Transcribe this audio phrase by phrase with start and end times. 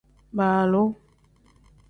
[0.37, 0.89] Baaloo.